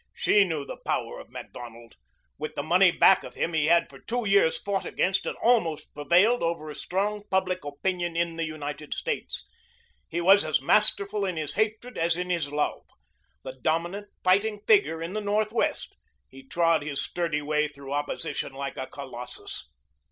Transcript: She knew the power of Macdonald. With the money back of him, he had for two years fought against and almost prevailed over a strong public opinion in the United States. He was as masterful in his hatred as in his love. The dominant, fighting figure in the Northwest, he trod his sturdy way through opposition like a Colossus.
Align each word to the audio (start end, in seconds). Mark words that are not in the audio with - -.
She 0.15 0.43
knew 0.43 0.65
the 0.65 0.79
power 0.83 1.19
of 1.19 1.29
Macdonald. 1.29 1.95
With 2.39 2.55
the 2.55 2.63
money 2.63 2.89
back 2.89 3.23
of 3.23 3.35
him, 3.35 3.53
he 3.53 3.67
had 3.67 3.87
for 3.87 3.99
two 3.99 4.25
years 4.25 4.57
fought 4.57 4.83
against 4.83 5.27
and 5.27 5.37
almost 5.37 5.93
prevailed 5.93 6.41
over 6.41 6.71
a 6.71 6.75
strong 6.75 7.21
public 7.29 7.63
opinion 7.63 8.15
in 8.17 8.35
the 8.35 8.43
United 8.43 8.95
States. 8.95 9.47
He 10.09 10.19
was 10.19 10.43
as 10.43 10.59
masterful 10.59 11.23
in 11.23 11.37
his 11.37 11.53
hatred 11.53 11.99
as 11.99 12.17
in 12.17 12.31
his 12.31 12.51
love. 12.51 12.81
The 13.43 13.59
dominant, 13.61 14.07
fighting 14.23 14.61
figure 14.65 15.03
in 15.03 15.13
the 15.13 15.21
Northwest, 15.21 15.95
he 16.27 16.41
trod 16.47 16.81
his 16.81 16.99
sturdy 17.03 17.43
way 17.43 17.67
through 17.67 17.93
opposition 17.93 18.53
like 18.53 18.77
a 18.77 18.87
Colossus. 18.87 19.67